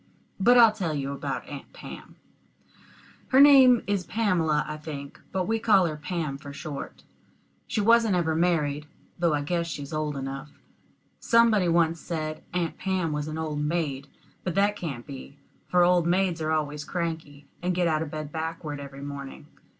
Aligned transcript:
But 0.39 0.57
I'll 0.57 0.71
tell 0.71 0.95
you 0.95 1.11
about 1.11 1.47
Aunt 1.47 1.71
Pam 1.73 2.15
her 3.27 3.39
name 3.39 3.83
is 3.85 4.03
Pamela, 4.03 4.65
I 4.67 4.77
think, 4.77 5.21
but 5.31 5.45
we 5.47 5.59
call 5.59 5.85
her 5.85 5.95
Pam 5.95 6.39
for 6.39 6.51
short. 6.51 7.03
She 7.67 7.81
wasn't 7.81 8.15
ever 8.15 8.33
married, 8.33 8.87
though 9.19 9.35
I 9.35 9.41
guess 9.43 9.67
she's 9.67 9.93
old 9.93 10.17
enough. 10.17 10.49
Somebody 11.19 11.67
once 11.69 11.99
said 11.99 12.41
Aunt 12.51 12.79
Pam 12.79 13.11
was 13.11 13.27
an 13.27 13.37
old 13.37 13.59
maid; 13.61 14.07
but 14.43 14.55
that 14.55 14.75
can't 14.75 15.05
be, 15.05 15.37
for 15.67 15.83
old 15.83 16.07
maids 16.07 16.41
are 16.41 16.49
always 16.49 16.83
cranky, 16.83 17.45
and 17.61 17.75
get 17.75 17.87
out 17.87 18.01
of 18.01 18.09
bed 18.09 18.31
backward 18.31 18.79
every 18.79 19.03
morning. 19.03 19.45